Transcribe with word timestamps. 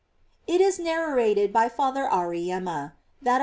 It 0.47 0.61
is 0.61 0.79
narrated 0.79 1.53
by 1.53 1.69
Father 1.69 2.09
Auriemma,] 2.11 2.93
that 3.21 3.37
a. 3.39 3.39